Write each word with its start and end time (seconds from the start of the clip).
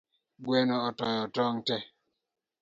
Gweno 0.43 0.75
otoyo 0.87 1.25
tong’ 1.35 1.57
tee 1.67 1.85